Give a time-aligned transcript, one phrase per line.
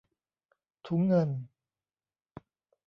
[0.85, 1.29] ถุงเงิน